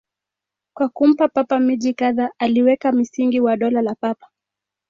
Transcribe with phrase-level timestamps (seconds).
[0.75, 4.27] Kwa kumpa Papa miji kadhaa, aliweka msingi wa Dola la Papa.